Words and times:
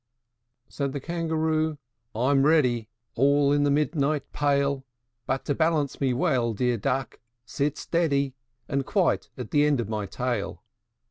V. 0.65 0.73
Said 0.73 0.93
the 0.93 0.99
Kangaroo, 0.99 1.77
"I'm 2.15 2.43
ready, 2.43 2.89
All 3.13 3.51
in 3.53 3.63
the 3.65 3.69
moonlight 3.69 4.33
pale; 4.33 4.83
But 5.27 5.45
to 5.45 5.53
balance 5.53 6.01
me 6.01 6.11
well, 6.11 6.55
dear 6.55 6.75
Duck, 6.77 7.19
sit 7.45 7.77
steady, 7.77 8.33
And 8.67 8.83
quite 8.83 9.29
at 9.37 9.51
the 9.51 9.63
end 9.63 9.79
of 9.79 9.89
my 9.89 10.07
tail." 10.07 10.63